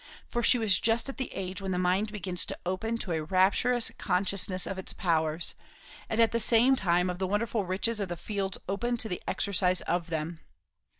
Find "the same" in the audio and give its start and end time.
6.31-6.75